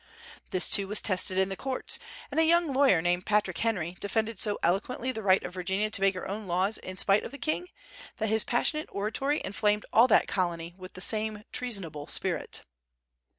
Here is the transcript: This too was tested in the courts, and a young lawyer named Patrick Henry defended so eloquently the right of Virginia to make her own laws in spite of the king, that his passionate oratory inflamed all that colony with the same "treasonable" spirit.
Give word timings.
This 0.49 0.67
too 0.67 0.87
was 0.87 0.99
tested 0.99 1.37
in 1.37 1.49
the 1.49 1.55
courts, 1.55 1.99
and 2.31 2.39
a 2.39 2.43
young 2.43 2.73
lawyer 2.73 3.03
named 3.03 3.27
Patrick 3.27 3.59
Henry 3.59 3.97
defended 3.99 4.39
so 4.39 4.57
eloquently 4.63 5.11
the 5.11 5.21
right 5.21 5.43
of 5.43 5.53
Virginia 5.53 5.91
to 5.91 6.01
make 6.01 6.15
her 6.15 6.27
own 6.27 6.47
laws 6.47 6.79
in 6.79 6.97
spite 6.97 7.23
of 7.23 7.31
the 7.31 7.37
king, 7.37 7.67
that 8.17 8.27
his 8.29 8.43
passionate 8.43 8.89
oratory 8.91 9.43
inflamed 9.45 9.85
all 9.93 10.07
that 10.07 10.27
colony 10.27 10.73
with 10.75 10.93
the 10.93 11.01
same 11.01 11.43
"treasonable" 11.51 12.07
spirit. 12.07 12.63